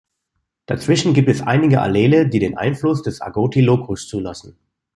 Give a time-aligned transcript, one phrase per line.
[0.65, 4.57] Dazwischen gibt es einige Allele, die den Einfluss des Agouti-Locus zulassen.